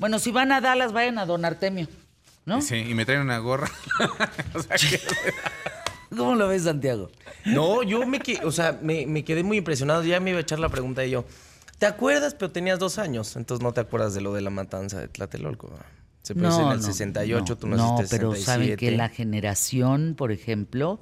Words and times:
Bueno, 0.00 0.18
si 0.18 0.32
van 0.32 0.50
a 0.50 0.60
Dallas, 0.60 0.92
vayan 0.92 1.18
a 1.18 1.26
Don 1.26 1.44
Artemio, 1.44 1.86
¿no? 2.46 2.60
Sí, 2.62 2.76
y 2.76 2.94
me 2.94 3.04
traen 3.04 3.20
una 3.20 3.38
gorra. 3.38 3.70
O 4.54 4.62
sea, 4.62 4.76
que- 4.76 5.00
¿Cómo 6.16 6.34
lo 6.34 6.48
ves, 6.48 6.64
Santiago? 6.64 7.10
No, 7.44 7.82
yo 7.84 8.04
me, 8.06 8.18
que- 8.18 8.40
o 8.44 8.50
sea, 8.50 8.78
me, 8.82 9.06
me 9.06 9.24
quedé 9.24 9.44
muy 9.44 9.58
impresionado. 9.58 10.02
Ya 10.02 10.18
me 10.18 10.30
iba 10.30 10.38
a 10.38 10.42
echar 10.42 10.58
la 10.58 10.68
pregunta 10.68 11.04
y 11.04 11.10
yo, 11.10 11.24
¿te 11.78 11.86
acuerdas? 11.86 12.34
Pero 12.34 12.50
tenías 12.50 12.78
dos 12.80 12.98
años, 12.98 13.36
entonces 13.36 13.62
no 13.62 13.72
te 13.72 13.80
acuerdas 13.80 14.14
de 14.14 14.20
lo 14.20 14.32
de 14.34 14.40
la 14.40 14.50
matanza 14.50 14.98
de 14.98 15.06
Tlatelolco. 15.06 15.70
Se 16.22 16.34
produce 16.34 16.60
en 16.62 16.68
el 16.68 16.82
68, 16.82 17.56
tú 17.58 17.66
no, 17.68 17.76
naciste 17.76 18.16
en 18.16 18.20
pero 18.20 18.34
saben 18.34 18.66
que 18.76 18.86
67. 18.86 18.96
la 18.96 19.08
generación, 19.08 20.14
por 20.18 20.32
ejemplo, 20.32 21.00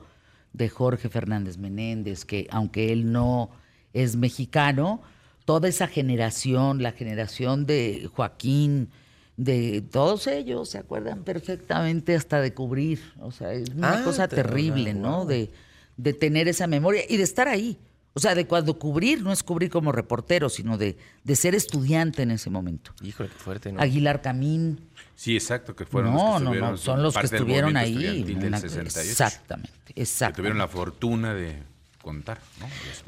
de 0.53 0.69
Jorge 0.69 1.09
Fernández 1.09 1.57
Menéndez, 1.57 2.25
que 2.25 2.47
aunque 2.51 2.93
él 2.93 3.11
no 3.13 3.51
es 3.93 4.17
mexicano, 4.17 5.03
toda 5.49 5.67
esa 5.67 5.87
generación, 5.89 6.83
la 6.83 6.93
generación 6.93 7.65
de 7.65 8.11
Joaquín, 8.15 8.91
de 9.39 9.81
todos 9.81 10.27
ellos, 10.27 10.69
se 10.69 10.77
acuerdan 10.77 11.23
perfectamente 11.25 12.15
hasta 12.15 12.43
de 12.43 12.53
cubrir. 12.53 13.01
O 13.19 13.33
sea, 13.33 13.55
es 13.55 13.71
una 13.71 14.01
Ah, 14.01 14.05
cosa 14.05 14.29
te- 14.29 14.37
terrible. 14.37 14.93
¿no? 14.93 15.25
De, 15.25 15.51
de 15.97 16.13
tener 16.13 16.49
esa 16.49 16.67
memoria 16.67 17.01
y 17.09 17.17
de 17.17 17.23
estar 17.23 17.49
ahí. 17.49 17.79
O 18.13 18.21
sea, 18.21 18.35
de 18.35 18.47
cuando 18.47 18.79
cubrir, 18.79 19.23
no 19.23 19.33
es 19.33 19.43
cubrir 19.43 19.71
como 19.71 19.91
reportero, 19.91 20.51
sino 20.51 20.77
de, 20.77 20.99
de 21.25 21.35
ser 21.37 21.55
estudiante 21.55 22.23
en 22.25 22.31
ese 22.33 22.51
momento. 22.51 22.93
Híjole, 23.03 23.31
qué 23.31 23.37
fuerte, 23.39 23.73
¿no? 23.73 23.81
Aguilar 23.81 24.21
Camín, 24.21 24.81
Sí, 25.15 25.35
exacto, 25.35 25.75
que 25.75 25.87
fueron 25.87 26.13
no, 26.13 26.19
los 26.19 26.25
que 26.27 26.45
no, 26.45 26.51
estuvieron. 26.51 26.71
no, 26.73 26.77
son 26.77 27.03
los 27.03 27.17
que 27.17 27.25
estuvieron 27.27 27.77
ahí. 27.79 28.23
del 28.23 28.37
una- 28.49 28.61
68, 28.61 29.01
Exactamente, 29.11 29.71
Que 29.95 30.03
exactamente. 30.03 30.37
tuvieron 30.37 30.59
la 30.59 30.69
fortuna 30.69 31.33
de 31.33 31.63
contar, 32.09 32.41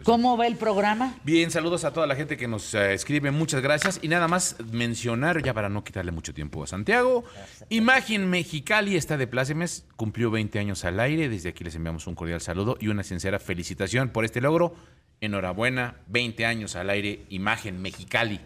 ¿Cómo 0.02 0.36
va 0.36 0.46
el 0.46 0.56
programa? 0.56 1.14
Bien, 1.24 1.50
saludos 1.50 1.84
a 1.84 1.92
toda 1.94 2.06
la 2.06 2.14
gente 2.16 2.36
que 2.36 2.46
nos 2.46 2.74
eh, 2.74 2.92
escribe, 2.92 3.30
muchas 3.30 3.62
gracias. 3.62 3.98
Y 4.02 4.08
nada 4.08 4.28
más 4.28 4.56
mencionar, 4.72 5.42
ya 5.42 5.54
para 5.54 5.70
no 5.70 5.82
quitarle 5.84 6.12
mucho 6.12 6.34
tiempo 6.34 6.62
a 6.62 6.66
Santiago, 6.66 7.24
Imagen 7.70 8.28
Mexicali 8.28 8.96
está 8.96 9.16
de 9.16 9.26
plácemes, 9.26 9.86
cumplió 9.96 10.30
20 10.30 10.58
años 10.58 10.84
al 10.84 11.00
aire. 11.00 11.30
Desde 11.30 11.48
aquí 11.48 11.64
les 11.64 11.74
enviamos 11.76 12.06
un 12.08 12.14
cordial 12.14 12.42
saludo 12.42 12.76
y 12.78 12.88
una 12.88 13.02
sincera 13.02 13.38
felicitación 13.38 14.10
por 14.10 14.26
este 14.26 14.42
logro. 14.42 14.74
Enhorabuena, 15.22 15.96
20 16.08 16.44
años 16.44 16.76
al 16.76 16.90
aire, 16.90 17.24
Imagen 17.30 17.80
Mexicali. 17.80 18.38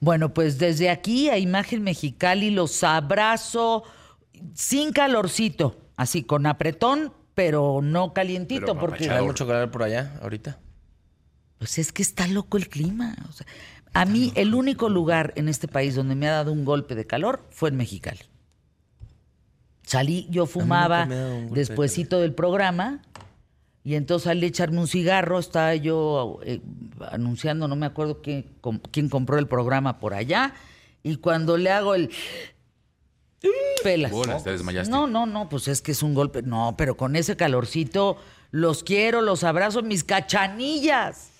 Bueno, 0.00 0.34
pues 0.34 0.58
desde 0.58 0.90
aquí 0.90 1.30
a 1.30 1.38
Imagen 1.38 1.84
Mexicali 1.84 2.50
los 2.50 2.82
abrazo 2.82 3.84
sin 4.54 4.92
calorcito, 4.92 5.76
así 5.96 6.24
con 6.24 6.46
apretón, 6.46 7.12
pero 7.34 7.80
no 7.82 8.12
calientito, 8.12 8.66
Pero 8.66 8.78
porque 8.78 9.08
¿Hay 9.10 9.24
mucho 9.24 9.46
calor 9.46 9.70
por 9.70 9.82
allá 9.82 10.18
ahorita? 10.22 10.58
pues 11.58 11.78
es 11.78 11.92
que 11.92 12.02
está 12.02 12.26
loco 12.26 12.56
el 12.56 12.68
clima. 12.68 13.14
o 13.28 13.32
sea, 13.32 13.46
a 13.94 14.04
mí 14.04 14.32
el 14.34 14.54
único 14.54 14.88
lugar 14.88 15.32
en 15.36 15.48
este 15.48 15.68
país 15.68 15.94
donde 15.94 16.14
me 16.14 16.26
ha 16.28 16.32
dado 16.32 16.52
un 16.52 16.64
golpe 16.64 16.94
de 16.94 17.06
calor 17.06 17.44
fue 17.50 17.68
en 17.68 17.76
Mexicali. 17.76 18.20
Salí, 19.84 20.26
yo 20.30 20.46
fumaba 20.46 21.02
un 21.04 21.08
golpe 21.08 21.54
de 21.54 21.54
despuesito 21.54 22.20
del 22.20 22.34
programa 22.34 23.02
y 23.84 23.96
entonces 23.96 24.28
al 24.28 24.42
echarme 24.42 24.78
un 24.78 24.86
cigarro 24.88 25.38
estaba 25.38 25.74
yo 25.74 26.38
eh, 26.44 26.60
anunciando, 27.10 27.66
no 27.68 27.76
me 27.76 27.86
acuerdo 27.86 28.22
quién, 28.22 28.46
com- 28.60 28.78
quién 28.90 29.08
compró 29.08 29.38
el 29.38 29.48
programa 29.48 29.98
por 29.98 30.14
allá 30.14 30.54
y 31.02 31.16
cuando 31.16 31.56
le 31.56 31.70
hago 31.70 31.94
el 31.94 32.10
pelas. 33.82 34.10
Bolas, 34.10 34.44
te 34.44 34.50
desmayaste. 34.50 34.90
No, 34.90 35.06
no, 35.06 35.26
no, 35.26 35.48
pues 35.48 35.68
es 35.68 35.82
que 35.82 35.92
es 35.92 36.02
un 36.02 36.14
golpe. 36.14 36.42
No, 36.42 36.74
pero 36.76 36.96
con 36.96 37.16
ese 37.16 37.36
calorcito 37.36 38.16
los 38.50 38.82
quiero, 38.82 39.22
los 39.22 39.44
abrazo, 39.44 39.82
mis 39.82 40.04
cachanillas. 40.04 41.30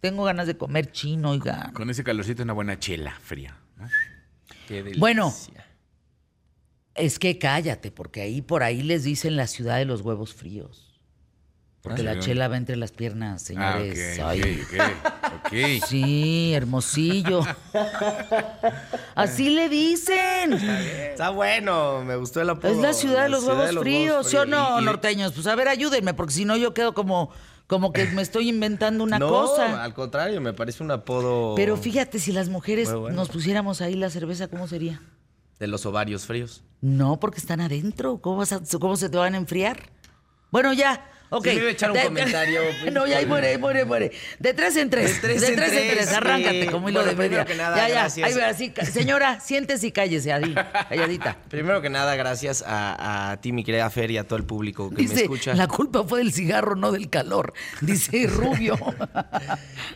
Tengo 0.00 0.24
ganas 0.24 0.46
de 0.46 0.56
comer 0.56 0.90
chino, 0.92 1.30
oiga. 1.30 1.70
Con 1.74 1.90
ese 1.90 2.02
calorcito, 2.02 2.42
una 2.42 2.54
buena 2.54 2.78
chela 2.78 3.18
fría. 3.22 3.56
¿no? 3.76 3.86
Qué 4.66 4.82
delicia. 4.82 5.00
Bueno. 5.00 5.34
Es 6.94 7.18
que 7.18 7.38
cállate, 7.38 7.90
porque 7.92 8.20
ahí 8.20 8.42
por 8.42 8.62
ahí 8.62 8.82
les 8.82 9.04
dicen 9.04 9.36
la 9.36 9.46
ciudad 9.46 9.78
de 9.78 9.84
los 9.84 10.00
huevos 10.00 10.34
fríos. 10.34 10.89
Porque 11.82 12.02
Ah, 12.02 12.14
la 12.14 12.18
chela 12.18 12.46
va 12.48 12.58
entre 12.58 12.76
las 12.76 12.92
piernas, 12.92 13.42
Ah, 13.42 13.46
señores. 13.46 14.18
ok, 14.18 14.24
Ay, 14.26 14.40
ok, 14.62 14.74
ok, 15.32 15.34
ok. 15.46 15.86
Sí, 15.86 16.52
hermosillo. 16.54 17.40
Así 19.14 19.50
le 19.50 19.68
dicen. 19.68 20.52
Está 20.52 21.30
bueno, 21.30 22.04
me 22.04 22.16
gustó 22.16 22.40
el 22.40 22.50
apodo. 22.50 22.70
Es 22.70 22.78
la 22.78 22.92
ciudad 22.92 23.24
de 23.24 23.28
los 23.30 23.44
ciudad 23.44 23.58
huevos 23.66 23.80
fríos, 23.80 24.26
¿sí 24.28 24.36
o 24.36 24.46
no, 24.46 24.78
Y- 24.78 24.82
y- 24.82 24.84
norteños? 24.84 25.32
Pues 25.32 25.46
a 25.46 25.54
ver, 25.54 25.68
ayúdenme, 25.68 26.14
porque 26.14 26.32
si 26.34 26.44
no 26.44 26.56
yo 26.56 26.74
quedo 26.74 26.92
como, 26.94 27.30
como 27.66 27.92
que 27.92 28.04
me 28.06 28.22
estoy 28.22 28.48
inventando 28.48 29.02
una 29.04 29.18
no, 29.18 29.28
cosa. 29.28 29.82
al 29.82 29.94
contrario, 29.94 30.40
me 30.40 30.52
parece 30.52 30.82
un 30.82 30.90
apodo 30.90 31.54
Pero 31.54 31.76
fíjate, 31.76 32.18
si 32.18 32.32
las 32.32 32.48
mujeres 32.48 32.92
bueno. 32.92 33.16
nos 33.16 33.28
pusiéramos 33.30 33.80
ahí 33.80 33.94
la 33.94 34.10
cerveza, 34.10 34.48
¿cómo 34.48 34.66
sería? 34.68 35.00
de 35.58 35.66
los 35.66 35.84
ovarios 35.84 36.24
fríos. 36.24 36.62
No, 36.80 37.20
porque 37.20 37.38
están 37.38 37.60
adentro. 37.60 38.18
¿Cómo, 38.22 38.38
vas 38.38 38.52
a- 38.52 38.62
cómo 38.80 38.96
se 38.96 39.10
te 39.10 39.18
van 39.18 39.34
a 39.34 39.36
enfriar? 39.36 39.90
Bueno, 40.50 40.72
ya. 40.72 41.04
Ok. 41.30 41.44
Sí, 41.44 41.50
me 41.50 41.60
iba 41.60 41.68
a 41.68 41.70
echar 41.70 41.90
un 41.92 41.96
De- 41.96 42.02
comentario, 42.04 42.60
pues, 42.82 42.92
no, 42.92 43.06
ya 43.06 43.18
ahí 43.18 43.26
muere, 43.26 43.48
ahí 43.48 43.58
muere, 43.58 43.84
muere. 43.84 44.10
De 44.38 44.52
tres 44.52 44.76
en 44.76 44.90
tres. 44.90 45.22
De 45.22 45.28
tres 45.30 45.42
en 45.44 45.54
tres, 45.56 46.12
Arráncate 46.12 46.62
sí. 46.62 46.68
como 46.68 46.88
hilo 46.88 47.00
Bueno, 47.00 47.10
de 47.10 47.16
primero 47.16 47.42
media. 47.42 47.44
que 47.44 47.54
nada, 47.54 47.76
ya, 47.76 47.88
ya. 47.88 47.94
gracias. 48.00 48.26
Ahí 48.36 48.40
así. 48.42 48.72
Señora, 48.92 49.38
siéntese 49.40 49.86
y 49.86 49.92
cállese, 49.92 50.32
ahí, 50.32 50.54
calladita. 50.88 51.38
Primero 51.48 51.80
que 51.80 51.88
nada, 51.88 52.16
gracias 52.16 52.62
a, 52.66 53.30
a 53.30 53.40
ti, 53.40 53.52
mi 53.52 53.62
querida 53.64 53.88
Fer, 53.90 54.10
y 54.10 54.18
a 54.18 54.24
todo 54.24 54.36
el 54.38 54.44
público 54.44 54.90
que 54.90 55.02
me 55.06 55.14
escucha. 55.14 55.54
la 55.54 55.68
culpa 55.68 56.02
fue 56.04 56.18
del 56.18 56.32
cigarro, 56.32 56.74
no 56.74 56.90
del 56.92 57.08
calor. 57.10 57.52
Dice 57.80 58.26
Rubio. 58.28 58.76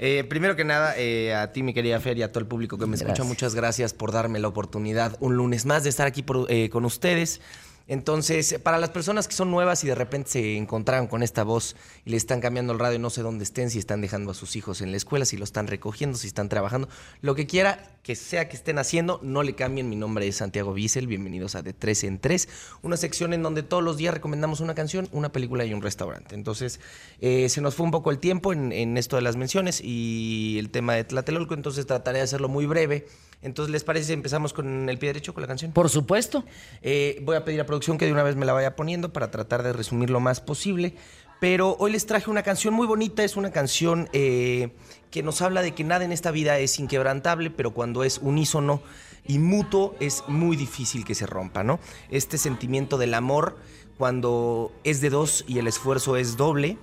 Eh, 0.01 0.25
primero 0.29 0.57
que 0.57 0.65
nada, 0.65 0.95
eh, 0.97 1.35
a 1.35 1.53
ti, 1.53 1.63
mi 1.63 1.75
querida 1.75 1.99
Fer, 2.01 2.17
y 2.19 2.23
a 2.23 2.29
todo 2.31 2.41
el 2.41 2.47
público 2.47 2.79
que 2.79 2.87
me 2.87 2.97
escucha, 2.97 3.25
muchas 3.25 3.55
gracias 3.55 3.93
por 3.93 4.13
darme 4.13 4.39
la 4.39 4.49
oportunidad 4.49 5.17
un 5.21 5.37
lunes 5.37 5.67
más 5.67 5.83
de 5.85 5.91
estar 5.91 6.07
aquí 6.07 6.23
por- 6.23 6.47
eh, 6.51 6.69
con 6.71 6.85
ustedes. 6.85 7.41
Entonces, 7.87 8.59
para 8.63 8.79
las 8.79 8.91
personas 8.91 9.29
que 9.29 9.35
son 9.35 9.51
nuevas 9.51 9.85
y 9.85 9.89
de 9.89 9.95
repente 9.95 10.31
se 10.31 10.57
encontraron 10.57 11.07
con 11.07 11.23
esta 11.23 11.45
voz 11.45 11.77
y 12.07 12.11
le 12.11 12.17
están 12.17 12.41
cambiando 12.41 12.73
el 12.73 12.79
radio, 12.79 12.99
no 12.99 13.11
sé 13.11 13.23
dónde 13.23 13.45
estén, 13.45 13.69
si 13.69 13.79
están 13.79 14.01
dejando 14.01 14.31
a 14.31 14.35
sus 14.35 14.57
hijos 14.57 14.81
en 14.81 14.91
la 14.91 14.97
escuela, 14.97 15.27
si 15.27 15.37
lo 15.37 15.45
están 15.45 15.67
recogiendo, 15.67 16.17
si 16.17 16.27
están 16.27 16.49
trabajando, 16.49 16.89
lo 17.21 17.35
que 17.35 17.47
quiera 17.47 17.91
que 18.03 18.17
sea 18.17 18.49
que 18.49 18.57
estén 18.57 18.79
haciendo, 18.79 19.19
no 19.23 19.43
le 19.43 19.55
cambien. 19.55 19.89
Mi 19.89 19.97
nombre 19.97 20.27
es 20.27 20.37
Santiago 20.37 20.73
Bissell, 20.73 21.07
bienvenidos 21.07 21.55
a 21.55 21.63
De 21.63 21.73
Tres 21.73 22.05
en 22.05 22.19
Tres, 22.19 22.49
una 22.83 22.97
sección 22.97 23.33
en 23.35 23.43
donde 23.43 23.63
todos 23.63 23.83
los 23.83 23.97
días 23.97 24.15
recomendamos 24.15 24.61
una 24.61 24.75
canción, 24.75 25.09
una 25.13 25.31
película 25.31 25.65
y 25.65 25.75
un 25.75 25.83
restaurante. 25.83 26.35
Entonces, 26.35 26.81
eh, 27.21 27.49
se 27.49 27.61
nos 27.61 27.75
fue 27.75 27.85
un 27.85 27.93
poco 27.93 28.11
el 28.11 28.19
tiempo 28.19 28.53
en, 28.53 28.73
en 28.73 28.97
esto 28.97 29.17
de 29.17 29.23
las 29.23 29.37
menciones 29.37 29.81
y 29.83 30.57
el 30.59 30.71
tema 30.71 30.95
de 30.95 31.05
Tlatelolco, 31.05 31.55
entonces 31.55 31.87
trataré 31.87 32.19
de 32.19 32.25
hacerlo 32.25 32.49
muy 32.49 32.67
breve. 32.67 33.07
Entonces, 33.45 33.71
¿les 33.71 33.85
parece 33.85 34.07
si 34.07 34.13
empezamos 34.15 34.55
con 34.55 34.89
el 34.89 34.99
pie 34.99 35.11
derecho, 35.11 35.35
con 35.35 35.43
la 35.43 35.47
canción? 35.47 35.71
Por 35.71 35.91
supuesto. 35.91 36.45
Eh, 36.81 37.21
voy 37.23 37.37
a 37.37 37.45
pedir 37.45 37.61
a 37.61 37.67
producción 37.75 37.99
que 37.99 38.07
de 38.07 38.13
una 38.13 38.23
vez 38.23 38.37
me 38.37 38.47
la 38.47 38.53
vaya 38.53 38.77
poniendo 38.77 39.13
para 39.13 39.33
tratar 39.33 39.65
de 39.65 39.73
resumir 39.73 40.09
lo 40.09 40.21
más 40.21 40.41
posible. 40.41 40.95
Pero 41.41 41.77
hoy 41.81 41.91
les 41.91 42.07
traje 42.07 42.31
una 42.31 42.45
canción 42.45 42.73
muy 42.73 42.87
bonita, 42.87 43.25
es 43.25 43.37
una 43.37 43.51
canción 43.51 44.09
eh, 44.13 44.71
que 45.11 45.25
nos 45.25 45.43
habla 45.43 45.61
de 45.61 45.75
que 45.75 45.83
nada 45.83 46.05
en 46.05 46.13
esta 46.13 46.31
vida 46.31 46.57
es 46.61 46.79
inquebrantable, 46.79 47.51
pero 47.51 47.73
cuando 47.73 48.05
es 48.05 48.19
unísono 48.19 48.81
y 49.27 49.41
mutuo 49.41 49.97
es 49.99 50.23
muy 50.29 50.57
difícil 50.57 51.05
que 51.05 51.17
se 51.17 51.27
rompa, 51.27 51.65
¿no? 51.65 51.81
Este 52.11 52.39
sentimiento 52.39 52.97
del 52.97 53.13
amor, 53.13 53.57
cuando 53.99 54.71
es 54.85 55.01
de 55.01 55.11
dos 55.11 55.45
y 55.49 55.59
el 55.59 55.67
esfuerzo 55.67 56.17
es 56.17 56.37
doble, 56.37 56.79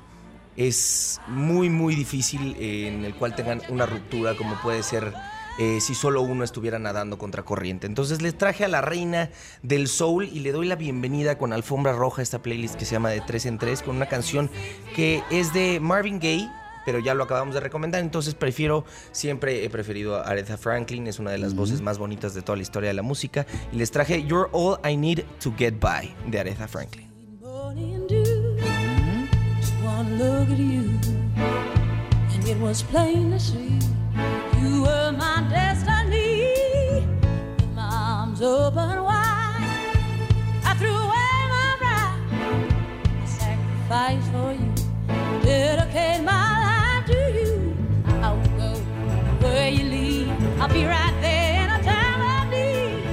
es 0.58 1.22
muy, 1.28 1.70
muy 1.70 1.96
difícil 1.96 2.58
eh, 2.60 2.90
en 2.90 3.06
el 3.06 3.16
cual 3.16 3.34
tengan 3.34 3.62
una 3.70 3.86
ruptura 3.86 4.36
como 4.36 4.60
puede 4.62 4.84
ser 4.84 5.14
eh, 5.60 5.80
si 5.82 5.96
solo 5.96 6.22
uno 6.22 6.44
estuviera 6.44 6.80
nadando 6.80 7.18
contra 7.18 7.44
corriente. 7.44 7.88
Entonces 7.88 8.22
les 8.22 8.38
traje 8.38 8.66
a 8.66 8.68
la 8.68 8.82
reina 8.82 9.30
del 9.64 9.88
soul 9.88 10.30
y 10.32 10.40
le 10.40 10.52
doy 10.52 10.68
la 10.68 10.76
bienvenida 10.76 11.38
con 11.38 11.54
Alfombra 11.54 11.94
Roja, 11.94 12.22
esta 12.22 12.42
playlist 12.42 12.76
que 12.76 12.86
se 12.86 12.94
llama 12.94 13.10
De 13.10 13.22
Tres 13.22 13.46
en 13.46 13.58
Tres, 13.58 13.82
con 13.82 13.96
una 13.96 14.08
canción 14.08 14.50
que 14.96 15.24
es 15.30 15.54
de 15.54 15.80
Marvin 15.80 16.20
Gaye. 16.20 16.50
Pero 16.84 16.98
ya 16.98 17.14
lo 17.14 17.24
acabamos 17.26 17.54
de 17.54 17.60
recomendar, 17.60 18.02
entonces 18.02 18.34
prefiero, 18.34 18.86
siempre 19.12 19.64
he 19.64 19.70
preferido 19.70 20.16
a 20.16 20.24
Aretha 20.24 20.58
Franklin, 20.58 21.06
es 21.06 21.20
una 21.20 21.30
de 21.30 21.38
las 21.38 21.54
voces 21.54 21.80
más 21.80 22.00
bonitas 22.00 22.34
de 22.34 22.42
toda 22.42 22.56
la 22.56 22.64
historia 22.64 22.90
de 22.90 22.96
la 22.96 23.04
música. 23.04 23.46
Y 23.72 23.76
les 23.76 23.92
traje 23.92 24.24
You're 24.24 24.50
All 24.52 24.80
I 24.84 24.98
Need 24.98 25.24
to 25.44 25.54
Get 25.56 25.76
By 25.80 26.12
de 26.26 26.40
Aretha 26.40 26.68
Franklin. 26.68 27.08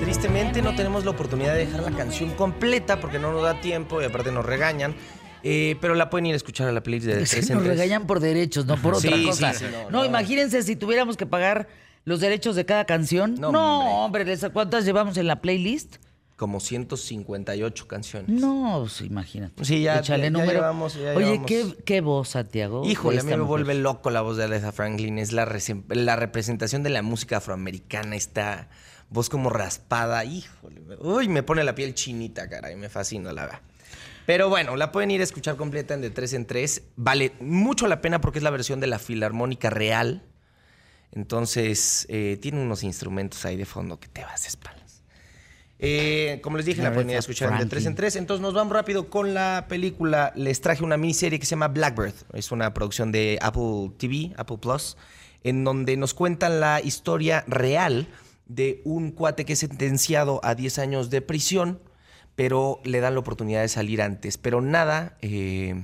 Tristemente 0.02 0.62
no 0.62 0.74
tenemos 0.74 1.04
la 1.04 1.10
oportunidad 1.10 1.54
de 1.54 1.66
dejar 1.66 1.82
la 1.82 1.96
canción 1.96 2.30
completa 2.30 3.00
porque 3.00 3.18
no 3.18 3.32
nos 3.32 3.42
da 3.42 3.60
tiempo 3.60 4.00
y 4.02 4.04
aparte 4.04 4.32
nos 4.32 4.44
regañan. 4.44 4.94
Eh, 5.42 5.76
pero 5.80 5.94
la 5.94 6.10
pueden 6.10 6.26
ir 6.26 6.32
a 6.34 6.36
escuchar 6.36 6.68
a 6.68 6.72
la 6.72 6.82
playlist 6.82 7.06
de 7.06 7.14
Tres 7.26 7.50
en 7.50 7.56
nos 7.56 7.66
regañan 7.66 8.06
por 8.06 8.20
derechos, 8.20 8.66
no 8.66 8.76
por 8.76 8.96
Sí, 9.00 9.08
otra 9.08 9.18
sí, 9.18 9.24
cosa. 9.26 9.52
sí, 9.54 9.64
no, 9.70 9.84
no, 9.84 9.90
no. 9.90 10.04
imagínense 10.04 10.62
si 10.62 10.76
tuviéramos 10.76 11.16
que 11.16 11.26
pagar 11.26 11.68
los 12.04 12.20
derechos 12.20 12.56
de 12.56 12.64
cada 12.64 12.84
canción. 12.86 13.34
No, 13.38 13.52
No, 13.52 14.04
hombre, 14.04 14.24
¿les- 14.24 14.44
¿cuántas 14.52 14.84
llevamos 14.84 15.16
en 15.18 15.26
la 15.26 15.40
playlist? 15.40 15.96
Como 16.36 16.60
158 16.60 17.88
canciones. 17.88 18.28
No, 18.30 18.78
pues, 18.82 19.00
imagínate. 19.00 19.64
Sí, 19.64 19.82
ya- 19.82 19.98
Échale 19.98 20.22
ya- 20.22 20.24
ya 20.26 20.30
número. 20.30 20.52
llevamos, 20.52 20.94
ya 20.94 21.12
Oye, 21.14 21.24
llevamos. 21.26 21.46
¿qué, 21.46 21.66
qué 21.84 22.00
voz, 22.00 22.28
Santiago. 22.28 22.84
Híjole, 22.86 23.18
a 23.18 23.22
mí 23.24 23.30
me 23.30 23.36
mujer. 23.38 23.48
vuelve 23.48 23.74
loco 23.74 24.10
la 24.10 24.20
voz 24.20 24.36
de 24.36 24.44
Aretha 24.44 24.70
Franklin. 24.72 25.18
Es 25.18 25.32
la, 25.32 25.48
la 25.88 26.16
representación 26.16 26.82
de 26.84 26.90
la 26.90 27.02
música 27.02 27.38
afroamericana. 27.38 28.14
Esta 28.14 28.68
voz 29.10 29.28
como 29.28 29.50
raspada. 29.50 30.24
Híjole. 30.24 30.80
me- 30.80 30.96
Uy, 30.96 31.28
me 31.28 31.42
pone 31.42 31.64
la 31.64 31.74
piel 31.74 31.94
chinita, 31.94 32.48
caray. 32.48 32.76
Me 32.76 32.88
fascina, 32.88 33.32
la 33.32 33.42
verdad. 33.42 33.60
Pero 34.26 34.48
bueno, 34.48 34.76
la 34.76 34.92
pueden 34.92 35.10
ir 35.10 35.20
a 35.20 35.24
escuchar 35.24 35.56
completa 35.56 35.94
en 35.94 36.00
de 36.00 36.10
3 36.10 36.32
en 36.34 36.46
3. 36.46 36.82
Vale 36.96 37.32
mucho 37.40 37.86
la 37.86 38.00
pena 38.00 38.20
porque 38.20 38.38
es 38.38 38.42
la 38.42 38.50
versión 38.50 38.80
de 38.80 38.86
la 38.86 38.98
Filarmónica 38.98 39.70
Real. 39.70 40.22
Entonces, 41.12 42.06
eh, 42.10 42.38
tiene 42.40 42.60
unos 42.60 42.82
instrumentos 42.82 43.44
ahí 43.44 43.56
de 43.56 43.64
fondo 43.64 43.98
que 43.98 44.08
te 44.08 44.22
vas 44.22 44.42
de 44.42 44.48
espaldas. 44.48 45.02
Eh, 45.80 46.40
como 46.42 46.56
les 46.56 46.66
dije, 46.66 46.82
la 46.82 46.92
pueden 46.92 47.10
ir 47.10 47.16
a 47.16 47.20
escuchar 47.20 47.56
de 47.58 47.66
3 47.66 47.86
en. 47.86 47.94
3. 47.94 48.16
Entonces 48.16 48.42
nos 48.42 48.52
vamos 48.52 48.72
rápido 48.72 49.08
con 49.08 49.32
la 49.32 49.66
película. 49.68 50.32
Les 50.34 50.60
traje 50.60 50.82
una 50.82 50.96
miniserie 50.96 51.38
que 51.38 51.46
se 51.46 51.50
llama 51.50 51.68
Blackbird. 51.68 52.14
Es 52.32 52.50
una 52.50 52.74
producción 52.74 53.12
de 53.12 53.38
Apple 53.40 53.92
TV, 53.96 54.34
Apple 54.36 54.58
Plus, 54.58 54.96
en 55.44 55.64
donde 55.64 55.96
nos 55.96 56.14
cuentan 56.14 56.60
la 56.60 56.80
historia 56.80 57.44
real 57.46 58.08
de 58.46 58.80
un 58.84 59.12
cuate 59.12 59.44
que 59.44 59.52
es 59.52 59.60
sentenciado 59.60 60.40
a 60.42 60.54
10 60.54 60.78
años 60.78 61.10
de 61.10 61.22
prisión, 61.22 61.80
pero 62.38 62.80
le 62.84 63.00
dan 63.00 63.14
la 63.14 63.20
oportunidad 63.20 63.62
de 63.62 63.68
salir 63.68 64.00
antes. 64.00 64.38
Pero 64.38 64.60
nada, 64.60 65.18
eh, 65.22 65.74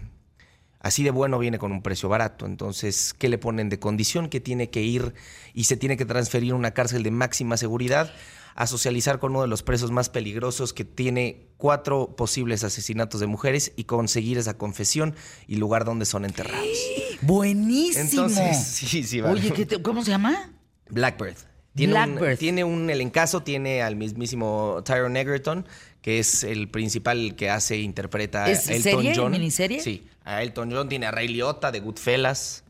así 0.78 1.02
de 1.02 1.10
bueno 1.10 1.36
viene 1.40 1.58
con 1.58 1.72
un 1.72 1.82
precio 1.82 2.08
barato. 2.08 2.46
Entonces, 2.46 3.12
¿qué 3.12 3.28
le 3.28 3.38
ponen 3.38 3.68
de 3.68 3.80
condición? 3.80 4.28
Que 4.28 4.38
tiene 4.38 4.70
que 4.70 4.80
ir 4.80 5.14
y 5.52 5.64
se 5.64 5.76
tiene 5.76 5.96
que 5.96 6.04
transferir 6.04 6.52
a 6.52 6.54
una 6.54 6.70
cárcel 6.70 7.02
de 7.02 7.10
máxima 7.10 7.56
seguridad 7.56 8.12
a 8.54 8.68
socializar 8.68 9.18
con 9.18 9.32
uno 9.32 9.42
de 9.42 9.48
los 9.48 9.64
presos 9.64 9.90
más 9.90 10.10
peligrosos 10.10 10.72
que 10.72 10.84
tiene 10.84 11.48
cuatro 11.56 12.14
posibles 12.14 12.62
asesinatos 12.62 13.18
de 13.18 13.26
mujeres 13.26 13.72
y 13.74 13.82
conseguir 13.82 14.38
esa 14.38 14.56
confesión 14.56 15.16
y 15.48 15.56
lugar 15.56 15.84
donde 15.84 16.04
son 16.06 16.24
enterrados. 16.24 16.68
Buenísimo. 17.22 18.04
Entonces, 18.04 18.58
sí, 18.64 19.02
sí, 19.02 19.20
vale. 19.20 19.40
Oye, 19.40 19.50
¿qué 19.50 19.66
te- 19.66 19.82
¿cómo 19.82 20.04
se 20.04 20.12
llama? 20.12 20.52
Blackbird. 20.88 21.34
Tiene 21.74 22.04
Un, 22.04 22.36
tiene 22.36 22.64
un 22.64 22.88
elencazo, 22.88 23.42
tiene 23.42 23.82
al 23.82 23.96
mismísimo 23.96 24.82
Tyrone 24.84 25.20
Egerton, 25.20 25.66
que 26.02 26.18
es 26.20 26.44
el 26.44 26.68
principal 26.68 27.34
que 27.36 27.50
hace, 27.50 27.78
interpreta 27.78 28.44
a 28.44 28.50
¿Es 28.50 28.68
Elton 28.68 28.82
serie, 29.02 29.12
John. 29.16 29.32
miniserie? 29.32 29.80
Sí, 29.80 30.06
a 30.24 30.42
Elton 30.42 30.70
John, 30.70 30.88
tiene 30.88 31.06
a 31.06 31.10
Ray 31.10 31.28
Liotta 31.28 31.72
de 31.72 31.80
Goodfellas. 31.80 32.62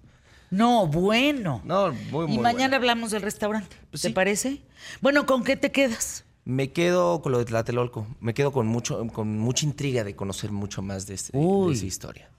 No, 0.50 0.86
bueno. 0.86 1.60
No, 1.64 1.92
muy, 2.10 2.26
muy 2.26 2.36
y 2.36 2.38
mañana 2.38 2.76
hablamos 2.76 3.10
del 3.10 3.22
restaurante. 3.22 3.76
Pues 3.90 4.02
¿Te 4.02 4.08
sí. 4.08 4.14
parece? 4.14 4.62
Bueno, 5.00 5.26
¿con 5.26 5.42
qué 5.44 5.56
te 5.56 5.72
quedas? 5.72 6.24
Me 6.44 6.72
quedo 6.72 7.20
con 7.22 7.32
lo 7.32 7.38
de 7.38 7.46
Tlatelolco. 7.46 8.06
Me 8.20 8.34
quedo 8.34 8.52
con 8.52 8.66
mucho, 8.66 9.06
con 9.08 9.38
mucha 9.38 9.66
intriga 9.66 10.04
de 10.04 10.14
conocer 10.14 10.52
mucho 10.52 10.80
más 10.82 11.06
de, 11.06 11.14
este, 11.14 11.36
de 11.36 11.72
esa 11.72 11.86
historia. 11.86 12.30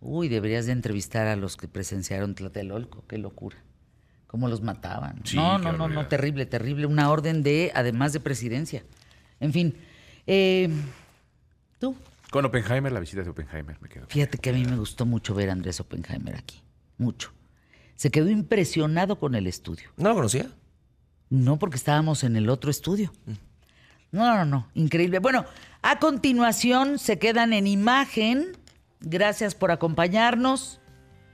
Uy, 0.00 0.28
deberías 0.28 0.66
de 0.66 0.72
entrevistar 0.72 1.26
a 1.26 1.36
los 1.36 1.56
que 1.56 1.68
presenciaron 1.68 2.34
Tlatelolco. 2.34 3.04
Qué 3.08 3.18
locura. 3.18 3.56
Cómo 4.28 4.46
los 4.48 4.60
mataban. 4.62 5.20
Sí, 5.24 5.36
no, 5.36 5.58
no, 5.58 5.72
no, 5.72 5.88
no, 5.88 6.06
terrible, 6.06 6.46
terrible. 6.46 6.86
Una 6.86 7.10
orden 7.10 7.42
de, 7.42 7.72
además 7.74 8.12
de 8.12 8.20
presidencia. 8.20 8.84
En 9.40 9.52
fin. 9.52 9.74
eh, 10.26 10.68
Tú, 11.80 11.96
Con 12.30 12.44
Oppenheimer, 12.44 12.92
la 12.92 13.00
visita 13.00 13.22
de 13.22 13.30
Oppenheimer, 13.30 13.76
me 13.80 13.88
quedo. 13.88 14.06
fíjate 14.08 14.38
que 14.38 14.50
a 14.50 14.52
mí 14.52 14.64
me 14.64 14.76
gustó 14.76 15.06
mucho 15.06 15.34
ver 15.34 15.48
a 15.48 15.52
Andrés 15.52 15.80
Oppenheimer 15.80 16.36
aquí. 16.36 16.62
Mucho. 16.98 17.32
Se 17.96 18.10
quedó 18.10 18.28
impresionado 18.30 19.18
con 19.18 19.34
el 19.34 19.46
estudio. 19.46 19.88
¿No 19.96 20.10
lo 20.10 20.14
conocía? 20.14 20.46
No, 21.30 21.58
porque 21.58 21.76
estábamos 21.76 22.22
en 22.24 22.36
el 22.36 22.48
otro 22.50 22.70
estudio. 22.70 23.12
No, 24.12 24.34
no, 24.36 24.44
no, 24.44 24.68
increíble. 24.74 25.18
Bueno, 25.20 25.44
a 25.82 25.98
continuación 25.98 26.98
se 26.98 27.18
quedan 27.18 27.52
en 27.52 27.66
imagen. 27.66 28.56
Gracias 29.00 29.54
por 29.54 29.70
acompañarnos. 29.70 30.80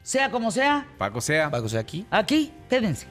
Sea 0.05 0.31
como 0.31 0.51
sea, 0.51 0.87
Paco 0.99 1.23
sea. 1.23 1.51
Paco, 1.51 1.67
sea 1.67 1.81
aquí. 1.81 2.07
aquí, 2.11 2.53
quédense. 2.69 3.07